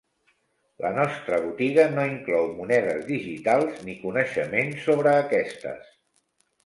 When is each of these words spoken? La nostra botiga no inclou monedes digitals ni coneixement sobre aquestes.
La 0.83 0.89
nostra 0.95 1.37
botiga 1.43 1.85
no 1.97 2.05
inclou 2.13 2.49
monedes 2.61 3.05
digitals 3.11 3.79
ni 3.91 3.95
coneixement 4.07 4.73
sobre 4.87 5.15
aquestes. 5.27 5.93